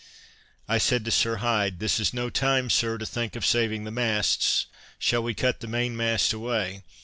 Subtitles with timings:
[0.67, 3.91] I said to Sir Hyde: "This is no time, Sir, to think of saving the
[3.91, 4.65] masts,
[4.97, 6.81] shall we cut the mainmast away?"